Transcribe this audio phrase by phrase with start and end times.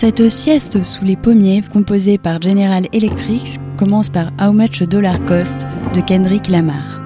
[0.00, 5.24] Cette sieste sous les pommiers, composée par General Electric, commence par How Much a Dollar
[5.24, 6.97] Cost de Kendrick Lamar.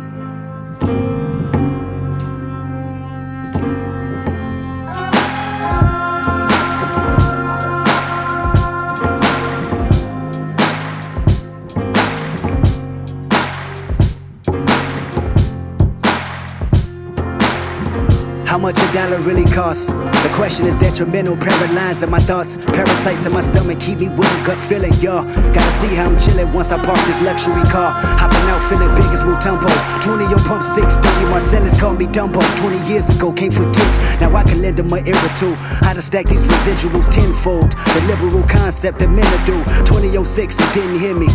[18.93, 19.87] Dollar really costs.
[19.87, 22.57] The question is detrimental, paralyzing my thoughts.
[22.57, 25.25] Parasites in my stomach keep me with a gut feeling, y'all.
[25.25, 27.93] Gotta see how I'm chilling once I park this luxury car.
[27.97, 29.69] Hopping out feeling big as Mutombo.
[30.03, 32.41] 20 on pump 6, 30 Marcellus called me Dumbo.
[32.59, 34.21] 20 years ago, can't forget.
[34.21, 35.55] Now I can lend them an ear two.
[35.85, 37.73] How to stack these residuals tenfold.
[37.73, 39.57] The liberal concept that men do.
[39.85, 41.29] 20 on 6, it didn't hear me.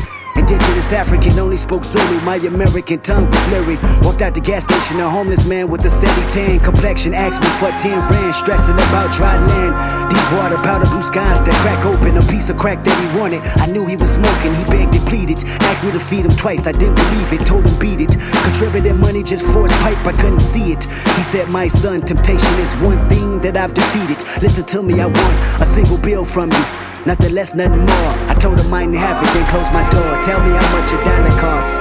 [0.47, 2.21] Indigenous African, only spoke Zulu.
[2.21, 3.83] My American tongue was lyric.
[4.01, 7.13] Walked out the gas station, a homeless man with a 70 tan complexion.
[7.13, 9.75] Asked me for 10 rand, stressing about dry land.
[10.09, 12.15] Deep water, powder blue skies that crack open.
[12.15, 13.43] A piece of crack that he wanted.
[13.59, 15.43] I knew he was smoking, he begged and pleaded.
[15.67, 17.45] Asked me to feed him twice, I didn't believe it.
[17.45, 18.15] Told him beat it.
[18.47, 20.85] Contributed money just for his pipe, I couldn't see it.
[21.19, 24.23] He said, My son, temptation is one thing that I've defeated.
[24.41, 26.86] Listen to me, I want a single bill from you.
[27.07, 28.13] Nothing less, nothing more.
[28.27, 30.21] I told him I didn't have it, then closed my door.
[30.23, 31.79] Tell me how much a dollar cost.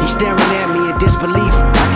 [0.00, 1.86] He's staring at me, in disbelief I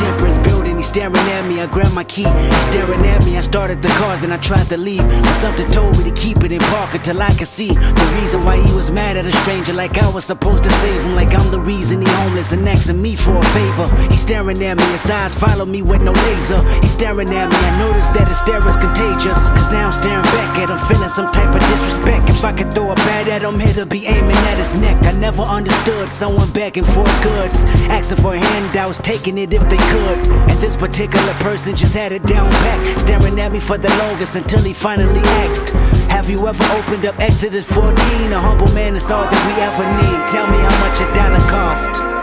[1.11, 1.30] grabbed my
[1.61, 2.25] a grandma key.
[2.25, 5.03] He's staring at me, I started the car, then I tried to leave.
[5.03, 8.45] But something told me to keep it in park until I could see the reason
[8.45, 11.35] why he was mad at a stranger, like I was supposed to save him, like
[11.35, 13.87] I'm the reason he homeless and asking me for a favor.
[14.11, 16.63] He's staring at me, his eyes follow me with no laser.
[16.81, 19.39] He's staring at me, I noticed that his stare is contagious.
[19.57, 22.29] Cause now I'm staring back at him, feeling some type of disrespect.
[22.31, 24.97] If I could throw a bat at him, he'd be aiming at his neck.
[25.05, 30.19] I never understood someone begging for goods, asking for handouts, taking it if they could.
[30.51, 34.37] And this particular person just had it down pat, staring at me for the longest
[34.37, 35.71] until he finally asked,
[36.11, 37.89] Have you ever opened up Exodus 14?
[38.33, 40.21] A humble man is all that we ever need.
[40.29, 42.20] Tell me how much a dollar cost.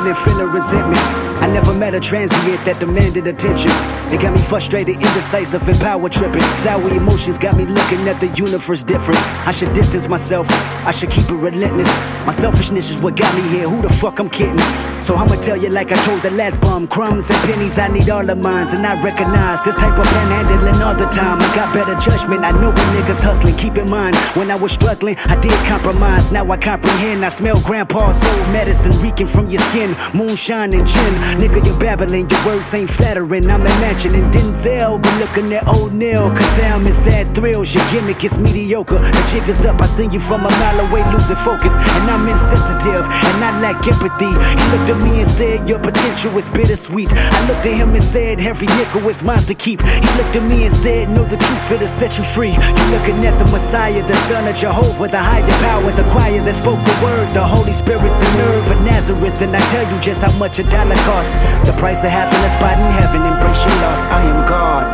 [0.00, 1.00] Tripping and feeling resentment.
[1.42, 3.70] I never met a transient that demanded attention.
[4.10, 6.42] They got me frustrated, indecisive, and power tripping.
[6.56, 9.20] Sour emotions got me looking at the universe different.
[9.46, 10.46] I should distance myself,
[10.86, 11.88] I should keep it relentless.
[12.26, 13.68] My selfishness is what got me here.
[13.68, 14.60] Who the fuck I'm kidding?
[15.02, 16.86] So I'ma tell you like I told the last bum.
[16.86, 18.66] Crumbs and pennies, I need all of mine.
[18.74, 21.40] And I recognize this type of panhandling all the time.
[21.40, 22.44] I got better judgment.
[22.44, 23.56] I know when niggas hustling.
[23.56, 26.30] Keep in mind, when I was struggling, I did compromise.
[26.30, 27.24] Now I comprehend.
[27.24, 29.96] I smell grandpa's old medicine reeking from your skin.
[30.14, 31.14] Moonshine and gin.
[31.40, 32.28] Nigga, you're babbling.
[32.28, 33.48] Your words ain't flattering.
[33.50, 36.28] I'm imagining Denzel, but looking at old Neil.
[36.30, 37.74] Cause I'm in sad thrills.
[37.74, 38.98] Your gimmick is mediocre.
[38.98, 39.80] The jig is up.
[39.80, 41.74] I seen you from a mile away, losing focus.
[41.74, 43.04] And I'm insensitive.
[43.08, 44.28] And I lack empathy.
[44.28, 47.10] He looked at me and said, Your potential is bittersweet.
[47.14, 49.80] I looked at him and said, Every nickel is mine to keep.
[49.80, 52.52] He looked at me and said, Know the truth, it'll set you free.
[52.52, 56.54] You're looking at the Messiah, the Son of Jehovah, the higher power, the choir that
[56.54, 59.40] spoke the word, the Holy Spirit, the nerve of Nazareth.
[59.42, 61.34] And I tell you just how much a dollar cost.
[61.64, 63.22] The price of having a spot in heaven.
[63.22, 64.02] Embrace your loss.
[64.04, 64.84] I am God.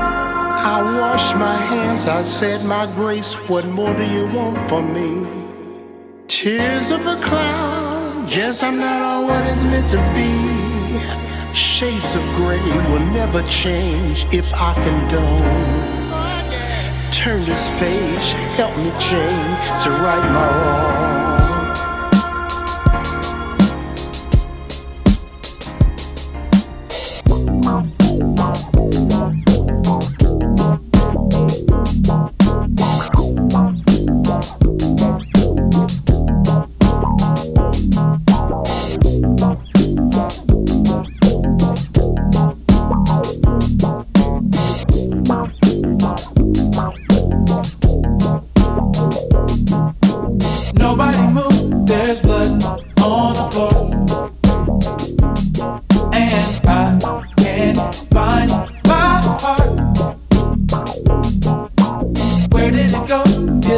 [0.56, 3.34] I wash my hands, I said my grace.
[3.48, 5.26] What more do you want from me?
[6.26, 7.85] Tears of a cloud
[8.28, 11.54] Guess I'm not all what it's meant to be.
[11.54, 12.58] Shades of gray
[12.90, 16.10] will never change if I condone.
[17.12, 21.25] Turn this page, help me change to right my wrong.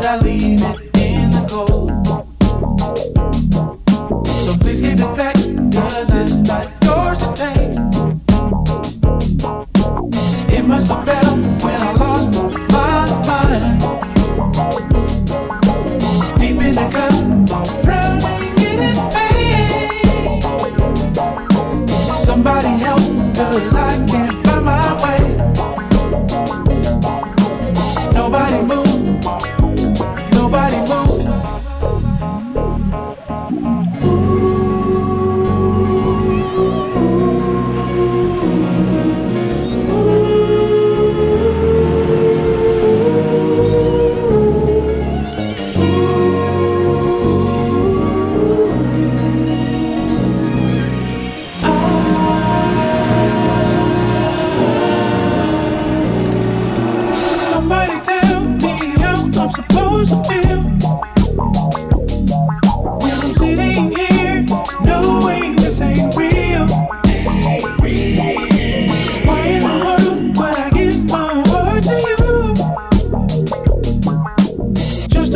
[0.09, 0.88] I leave it.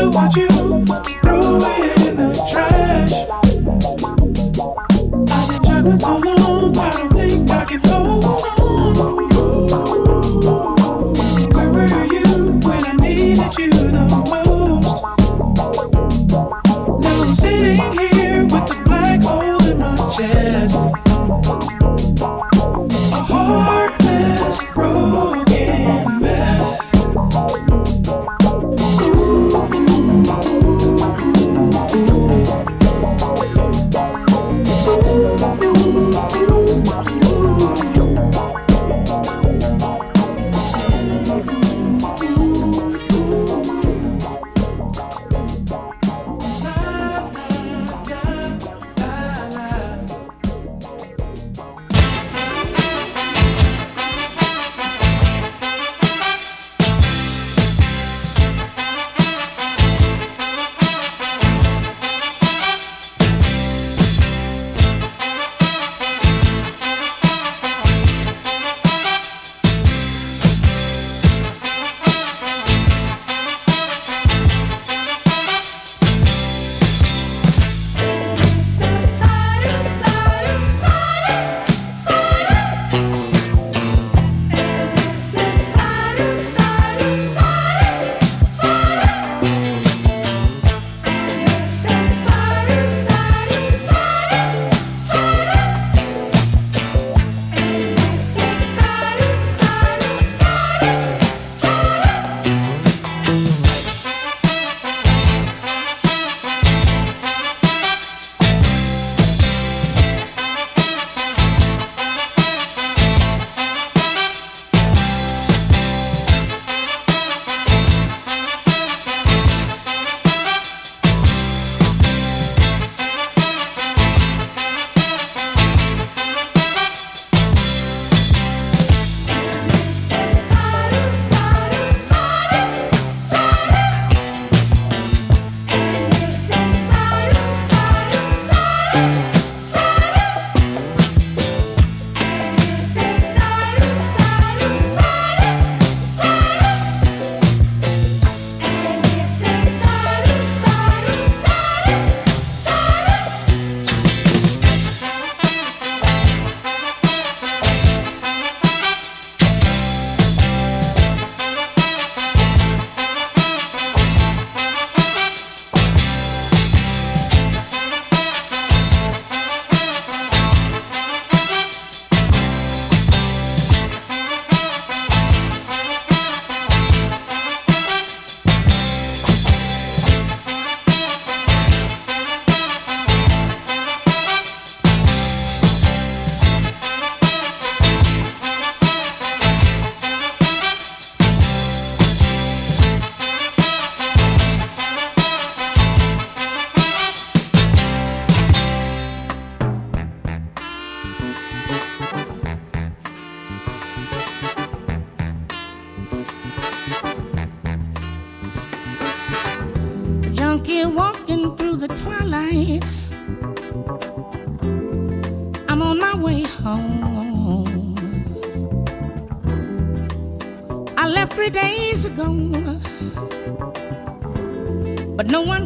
[0.02, 3.12] to watch you throw it in the trash.
[5.30, 6.31] I've been juggling too long.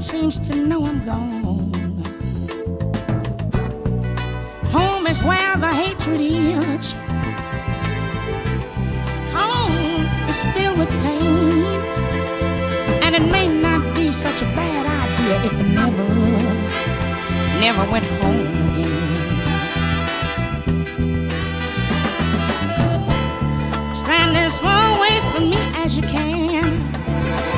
[0.06, 1.72] Seems to know I'm gone.
[4.70, 6.92] Home is where the hatred is.
[9.32, 11.64] Home is filled with pain.
[13.02, 16.08] And it may not be such a bad idea if it never,
[17.60, 18.94] never went home again.
[23.94, 26.64] Stand as far away from me as you can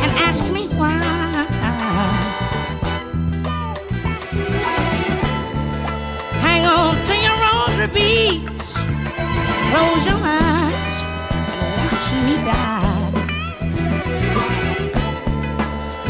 [0.02, 0.67] and ask me
[7.92, 8.76] beats.
[9.70, 12.88] Close your eyes and watch me die.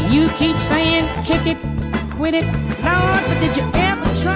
[0.09, 1.57] You keep saying, kick it,
[2.11, 2.45] quit it,
[2.83, 4.35] Lord, but did you ever try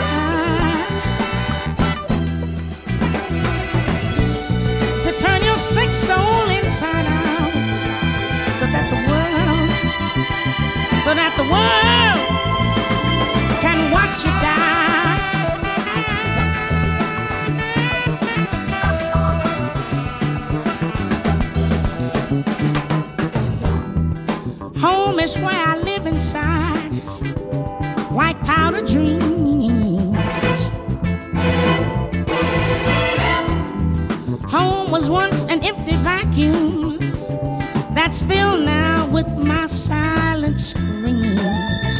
[5.04, 7.54] to turn your sick soul inside out
[8.60, 9.70] so that the world,
[11.06, 12.20] so that the world
[13.62, 14.83] can watch you die?
[24.78, 26.90] Home is where I live inside.
[28.12, 30.14] White powder dreams.
[34.46, 36.98] Home was once an empty vacuum
[37.94, 42.00] that's filled now with my silent screams.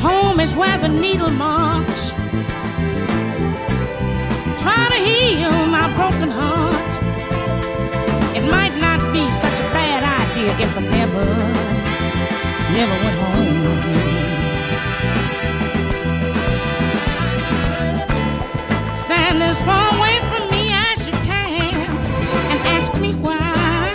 [0.00, 2.10] Home is where the needle marks
[4.62, 6.61] try to heal my broken heart.
[10.46, 11.24] If I never,
[12.74, 13.62] never went home.
[13.78, 14.22] again,
[18.94, 21.74] Stand as far away from me as you can
[22.50, 23.94] and ask me why.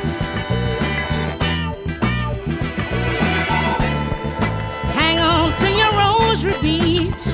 [4.93, 7.33] Hang on to your rosary beads,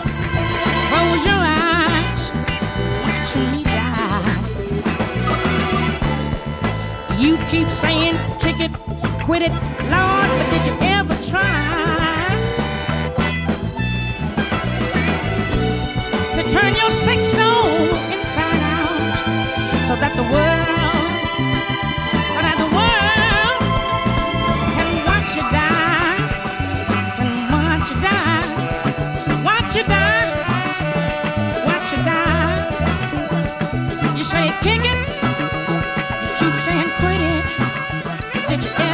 [0.90, 2.32] close your eyes,
[3.04, 4.38] watch me die.
[7.20, 8.72] You keep saying, kick it,
[9.24, 9.52] quit it,
[9.88, 11.40] Lord, but did you ever try
[16.36, 19.16] to turn your sick soul inside out
[19.88, 21.08] so that the world,
[22.36, 23.64] so that the world
[24.76, 26.20] can watch you die,
[27.16, 28.44] can watch you die,
[29.48, 30.28] watch you die,
[31.64, 32.60] watch you die.
[34.18, 35.00] You say kick it,
[36.20, 37.46] you keep saying quit it.
[38.50, 38.93] Did you ever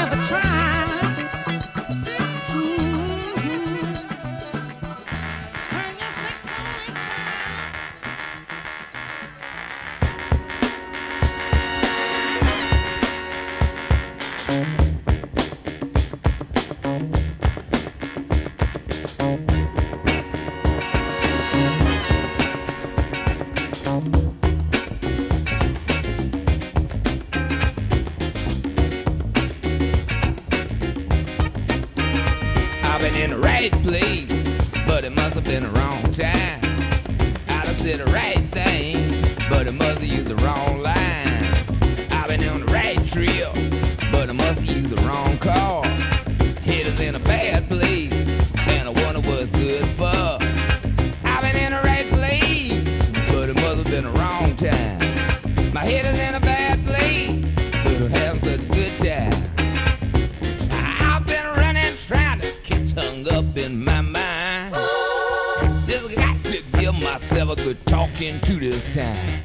[67.50, 69.42] myself a good talking to this time.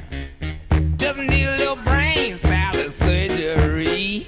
[0.97, 4.27] Just need a little brain salad surgery.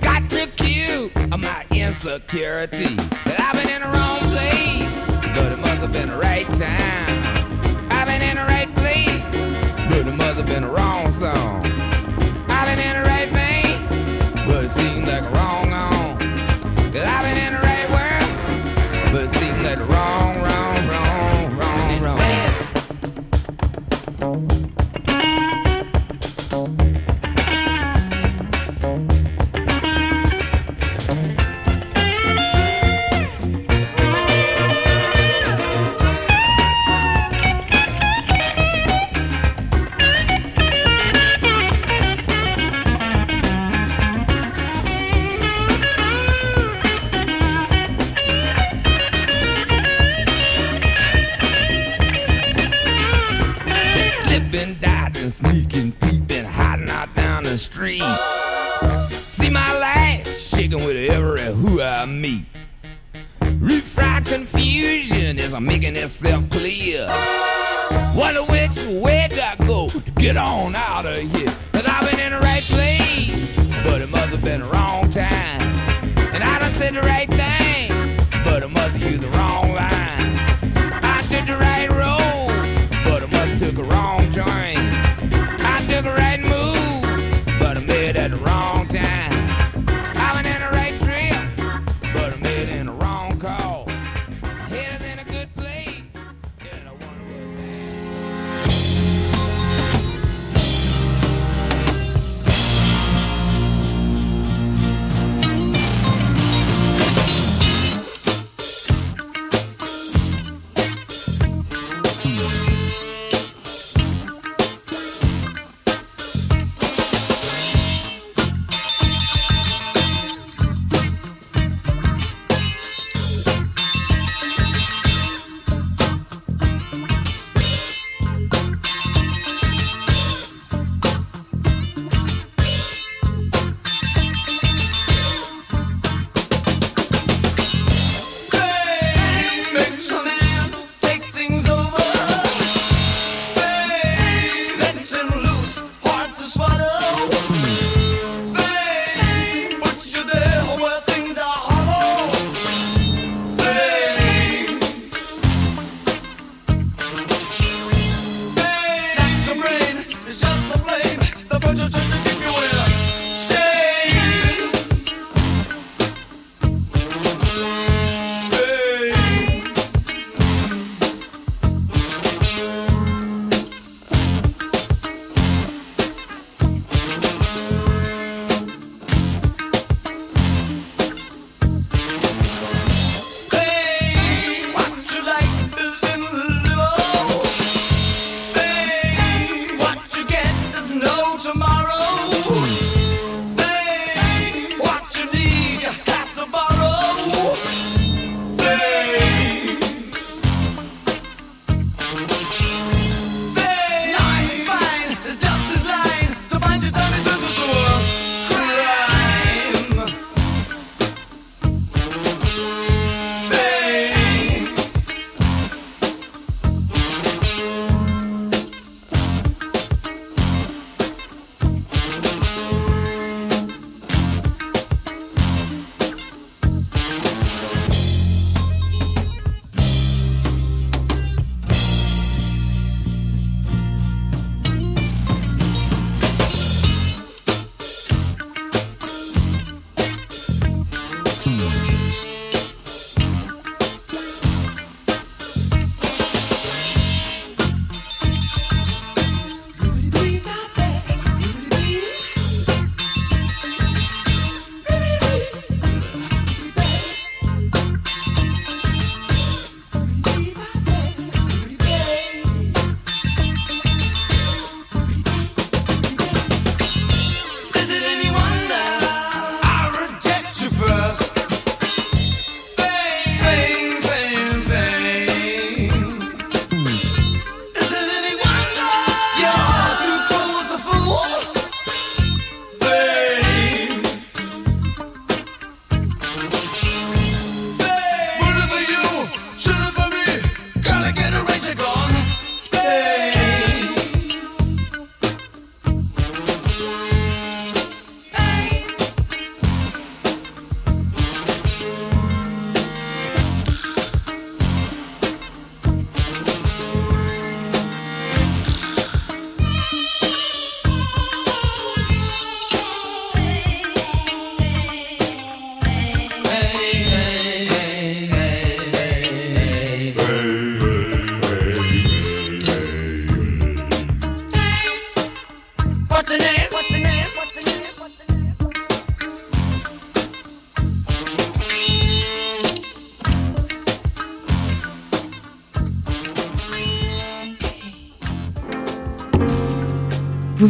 [0.00, 2.96] Got to cue my insecurity.
[3.24, 7.90] That I've been in the wrong place, but it must have been the right time.
[7.90, 9.22] I've been in the right place,
[9.88, 11.65] but it must have been the wrong song.
[60.66, 62.44] Shaking with every who I meet.
[63.40, 67.06] Refried confusion as I'm making itself clear.
[68.14, 71.52] Wonder which way do I go to get on out of here?
[71.72, 75.62] Cause I've been in the right place, but it must have been the wrong time.
[76.34, 79.95] And I done said the right thing, but I must have used the wrong line.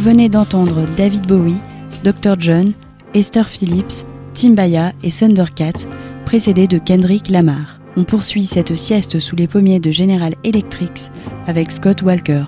[0.07, 1.59] Venez d'entendre David Bowie,
[2.05, 2.39] Dr.
[2.39, 2.71] John,
[3.13, 5.85] Esther Phillips, Timbaya et Thundercat,
[6.25, 7.81] précédés de Kendrick Lamar.
[7.97, 11.11] On poursuit cette sieste sous les pommiers de General Electric
[11.45, 12.45] avec Scott Walker.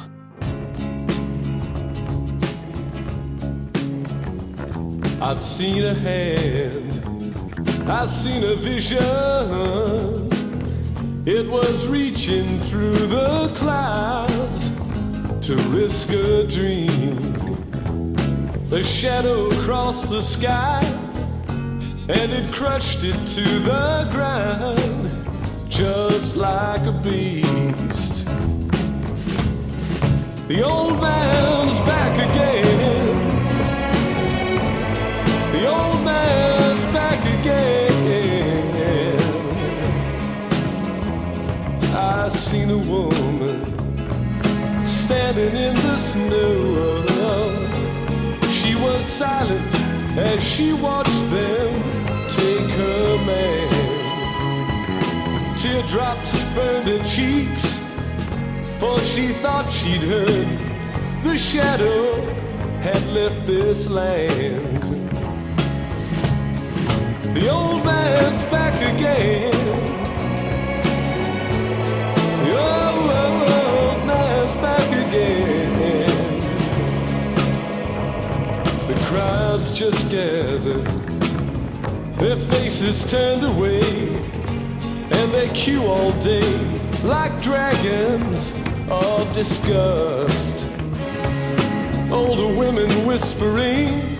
[18.71, 20.83] A shadow crossed the sky
[21.47, 25.09] and it crushed it to the ground
[25.67, 28.27] just like a beast.
[30.47, 33.17] The old man's back again.
[35.51, 38.69] The old man's back again.
[41.95, 43.65] I seen a woman
[44.85, 47.08] standing in the snow.
[48.99, 49.73] Was silent
[50.17, 51.71] as she watched them
[52.27, 53.69] take her man.
[55.55, 57.79] Teardrops burned her cheeks,
[58.77, 60.49] for she thought she'd heard
[61.23, 62.21] the shadow
[62.81, 64.83] had left this land.
[67.33, 69.58] The old man's back again.
[79.09, 80.77] Crowds just gather,
[82.19, 83.81] their faces turned away,
[85.09, 86.55] and they queue all day
[87.03, 88.53] like dragons
[88.87, 90.69] of disgust.
[92.11, 94.15] Older women whispering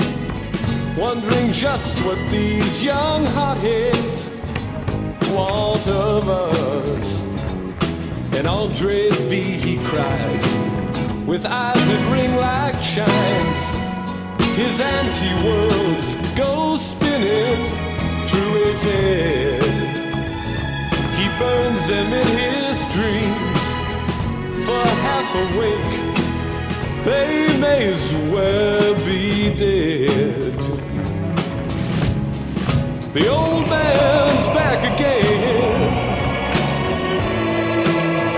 [0.97, 4.35] wondering just what these young hotheads
[5.29, 7.21] want of us.
[8.33, 10.43] And Andrei V, he cries,
[11.27, 13.78] with eyes that ring like chimes.
[14.59, 17.61] His anti worlds go spinning
[18.25, 19.63] through his head.
[21.17, 23.63] He burns them in his dreams
[24.65, 25.95] for half awake.
[27.05, 30.59] They may as well be dead.
[33.13, 35.89] The old man's back again.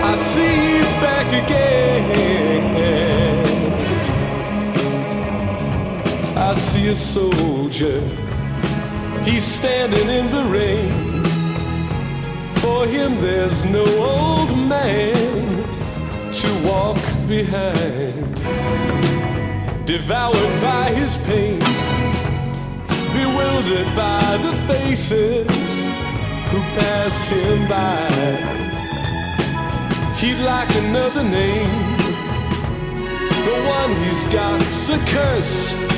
[0.04, 3.11] I see he's back again.
[6.52, 7.98] I see a soldier.
[9.24, 11.24] He's standing in the rain.
[12.60, 15.64] For him, there's no old man
[16.30, 18.36] to walk behind.
[19.86, 21.58] Devoured by his pain
[23.16, 25.70] bewildered by the faces
[26.50, 28.10] who pass him by.
[30.20, 31.96] He'd like another name,
[33.48, 35.91] the one he's got's a curse.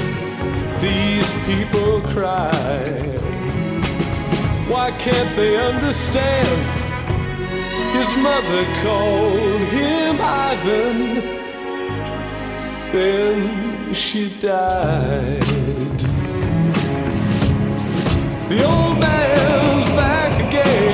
[0.84, 2.52] These people cry.
[4.68, 6.60] Why can't they understand?
[7.96, 11.00] His mother called him Ivan,
[12.92, 15.40] then she died.
[18.50, 20.93] The old man's back again.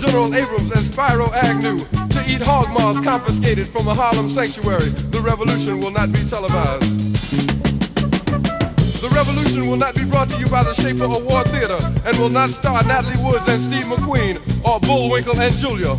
[0.00, 4.88] General Abrams, and Spiro Agnew to eat hog maws confiscated from a Harlem sanctuary.
[4.88, 7.10] The revolution will not be televised.
[9.02, 12.30] The revolution will not be brought to you by the Schaefer Award Theater and will
[12.30, 15.98] not star Natalie Woods and Steve McQueen or Bullwinkle and Julia.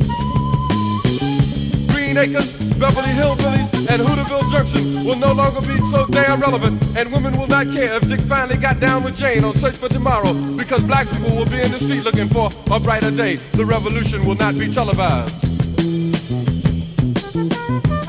[2.11, 7.09] Green Acres, Beverly Hillbillies, and Hooterville Junction will no longer be so damn relevant, and
[7.09, 10.33] women will not care if Dick finally got down with Jane on Search for Tomorrow,
[10.57, 13.35] because black people will be in the street looking for a brighter day.
[13.53, 15.31] The revolution will not be televised.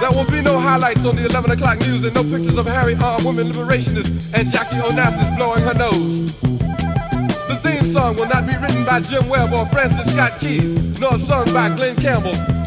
[0.00, 2.96] There will be no highlights on the 11 o'clock news and no pictures of Harry
[2.96, 6.32] armed women liberationists and Jackie Onassis blowing her nose.
[7.46, 11.18] The theme song will not be written by Jim Webb or Francis Scott Keys, nor
[11.18, 12.34] sung by Glen Campbell,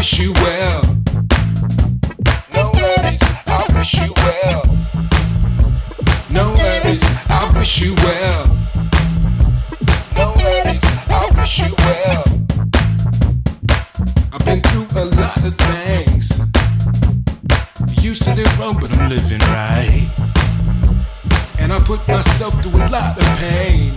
[0.00, 0.82] Wish you well.
[2.54, 4.62] No worries, I wish you well.
[6.30, 8.46] No worries, I wish you well.
[10.16, 12.24] No worries, I wish you well.
[14.32, 16.30] I've been through a lot of things.
[18.02, 20.08] Used to live wrong, but I'm living right.
[21.58, 23.92] And I put myself through a lot of pain.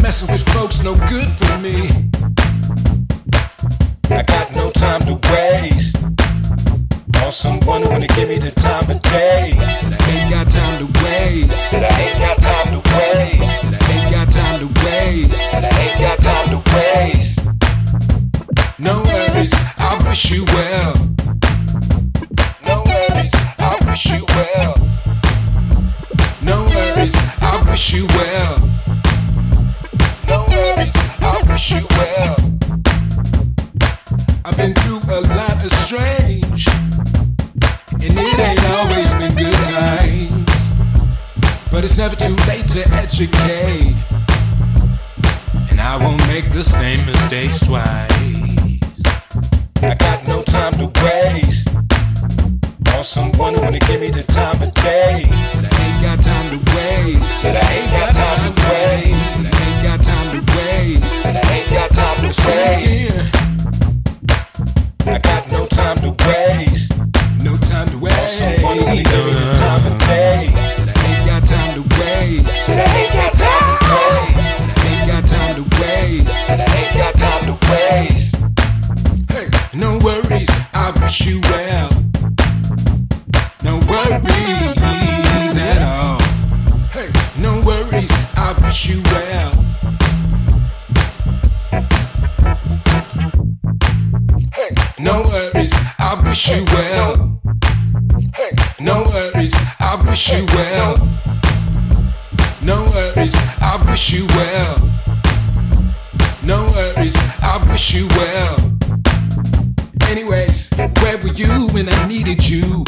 [0.00, 2.09] Messing with folks no good for me.
[4.20, 5.96] I got no time to waste.
[7.24, 9.54] On someone who wanna give me the time of day.
[9.72, 11.56] Said I ain't got time to waste.
[11.70, 13.60] Said I ain't got time to waste.
[13.62, 15.40] Said I ain't got time to waste.
[15.50, 17.40] Said I ain't got time to waste.
[18.78, 20.94] No worries, I wish you well.
[22.66, 24.74] No worries, I wish you well.
[26.42, 28.58] No worries, I wish you well.
[30.28, 32.39] No worries, I wish you well.
[34.42, 36.66] I've been through a lot of strange,
[37.92, 40.50] and it ain't always been good times.
[41.70, 43.94] But it's never too late to educate,
[45.70, 48.08] and I won't make the same mistakes twice.
[49.82, 51.68] I got no time to waste
[52.96, 55.26] on someone who wanna give me the time of day.
[55.44, 57.40] Said I ain't got time to waste.
[57.40, 59.32] Said I ain't got time to waste.
[59.32, 61.22] Said I ain't got time to waste.
[61.22, 63.39] Said I ain't got time to waste.
[65.10, 66.92] I got no time to waste.
[67.42, 68.40] No time to waste.
[68.40, 70.76] Also, one need uh, time got to waste.
[70.76, 72.66] Said I ain't got time to waste.
[72.66, 73.32] Said I ain't got
[75.26, 76.34] time to waste.
[76.48, 78.36] I ain't got time to waste.
[79.32, 81.90] Hey, no worries, I wish you well.
[83.64, 86.20] No worries at all.
[86.92, 89.59] Hey, no worries, I wish you well.
[95.00, 97.40] No worries, I wish you well.
[98.80, 100.96] No worries, I wish you well.
[102.62, 104.76] No worries, I wish you well.
[106.44, 108.56] No worries, I wish you well.
[110.08, 110.70] Anyways,
[111.00, 112.84] where were you when I needed you?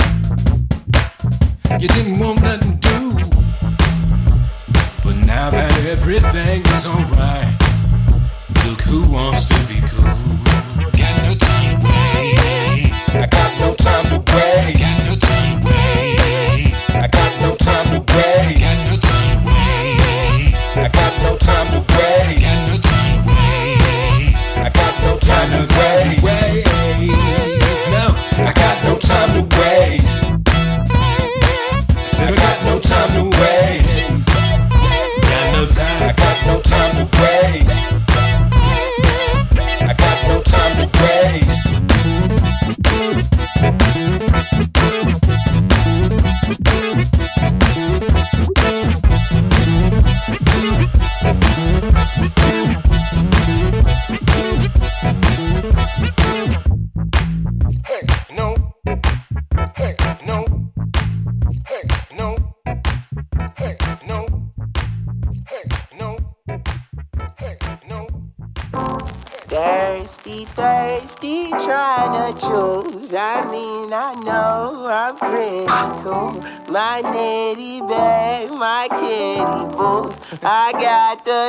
[1.80, 3.12] You didn't want nothing to do.
[5.04, 7.54] But now that everything is alright,
[8.66, 9.71] look who wants to be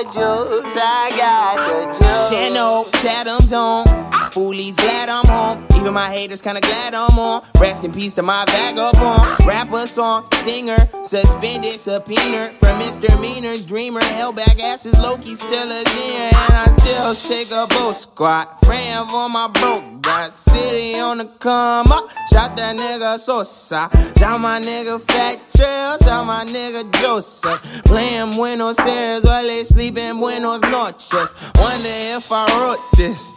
[0.03, 2.57] the juice, I got the juice.
[2.57, 4.12] Old Chatham's on.
[4.33, 5.63] Foolies glad I'm home.
[5.75, 7.43] Even my haters kinda glad I'm on.
[7.59, 9.45] Rest in peace to my vagabond.
[9.45, 13.63] Rapper, song, singer, suspended, subpoenaed for misdemeanors.
[13.63, 16.33] Dreamer, held back asses, Loki still a demon.
[16.33, 18.57] And I still shake a boat squat.
[18.65, 20.01] Ran for my broke.
[20.01, 22.09] Got city on the come up.
[22.31, 23.87] Shot that nigga Sosa.
[24.17, 25.99] Shot my nigga Fat Trel.
[25.99, 27.83] Shot my nigga Joseph.
[27.85, 31.31] Playing Buenos Aires while they sleep in Buenos Noches.
[31.55, 33.31] Wonder if I wrote this.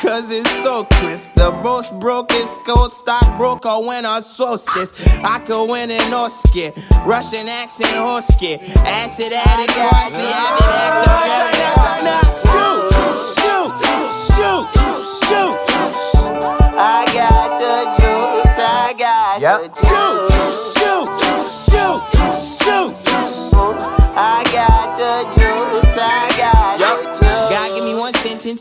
[0.00, 1.28] Cause it's so crisp.
[1.34, 4.92] The most brokest gold stockbroker when I source this.
[5.24, 6.70] I could win an Oscar.
[7.06, 8.58] Russian accent Hosky.
[8.84, 11.16] Acid addict, parsley, avid actor.
[11.40, 12.28] Turn up, turn up.
[13.40, 13.72] Shoot,
[14.36, 16.16] shoot, shoot, shoot.
[16.78, 17.08] I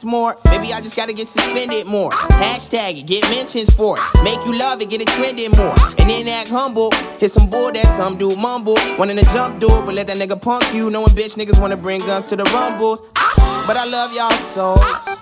[0.06, 0.38] more.
[0.46, 2.12] Maybe I just gotta get suspended more.
[2.12, 4.24] Hashtag it, get mentions for it.
[4.24, 5.76] Make you love it, get it trending more.
[5.98, 6.92] And then act humble.
[7.20, 8.78] Hit some bull that some dude mumble.
[8.98, 10.90] Wanting to jump do it, but let that nigga punk you.
[10.90, 13.02] Knowing bitch niggas wanna bring guns to the rumbles.
[13.68, 15.15] But I love y'all souls.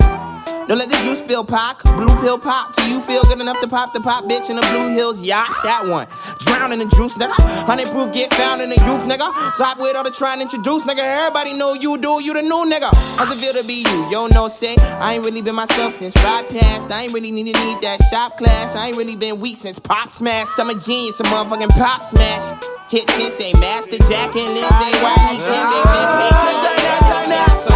[0.67, 3.67] Don't let the juice spill pop, blue pill pop till you feel good enough to
[3.67, 5.51] pop the pop bitch in the Blue Hills yacht.
[5.63, 6.07] That one,
[6.39, 7.35] drown in the juice, nigga.
[7.67, 9.27] Hundred proof get found in the youth, nigga.
[9.53, 11.03] Stop with all the trying to introduce, nigga.
[11.03, 12.87] Everybody know you do, you the new nigga.
[13.19, 14.07] How's it feel to be you?
[14.09, 16.91] Yo, no say I ain't really been myself since ride past.
[16.91, 18.75] I ain't really need to need that shop class.
[18.75, 20.57] I ain't really been weak since pop smashed.
[20.57, 22.47] I'm a genius, a motherfucking pop smash.
[22.89, 26.53] Hit since a master Jack and Lindsay Wiley can they been paid.
[26.63, 27.72] Turn that, turn that,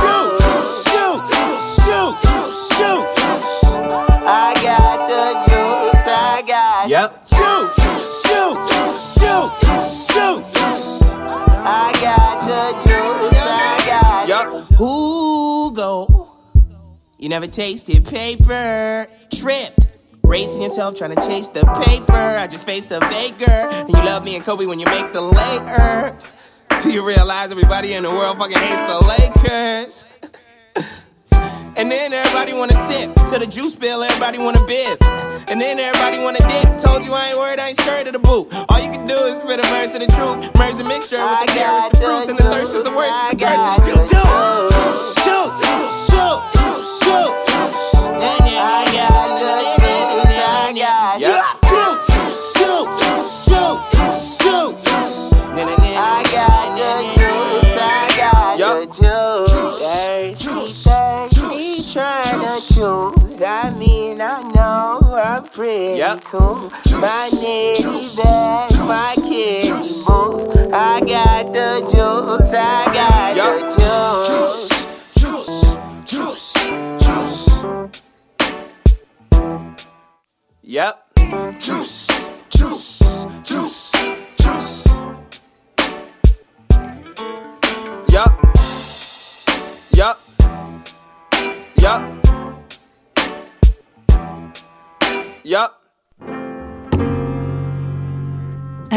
[17.27, 19.05] You never tasted paper.
[19.35, 19.87] Tripped.
[20.23, 22.13] Racing yourself, trying to chase the paper.
[22.15, 23.51] I just faced a baker.
[23.51, 26.17] And you love me and Kobe when you make the Laker.
[26.79, 30.05] Till you realize everybody in the world fucking hates the Lakers.
[31.77, 33.13] And then everybody wanna sip.
[33.27, 34.97] So the juice spill, everybody wanna bib.
[35.47, 36.79] And then everybody wanna dip.
[36.79, 38.49] Told you I ain't worried, I ain't scared of the boot.
[38.69, 40.41] All you can do is spit a verse of the truth.
[40.57, 43.13] Merge the mixture with the carrots, the fruits, and the thirst is the worst.
[43.13, 44.09] is the curse of the juice.
[44.09, 44.71] Shoot,
[45.21, 46.06] shoot, shoot,
[66.23, 66.71] cool.
[66.99, 69.69] My nitty bag, my kitty
[70.05, 70.47] boots.
[70.73, 74.69] I got the juice, I got the juice.
[75.15, 76.53] Juice, juice,
[76.99, 77.47] juice.
[80.63, 81.06] Yep.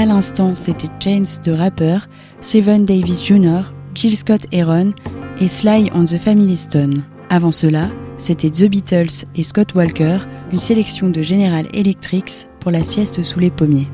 [0.01, 1.99] À l'instant, c'était Chains de Rapper,
[2.41, 4.95] Seven Davis Jr., Jill Scott Heron
[5.39, 7.03] et Sly on the Family Stone.
[7.29, 10.21] Avant cela, c'était The Beatles et Scott Walker,
[10.53, 13.89] une sélection de General Electrics pour la sieste sous les pommiers.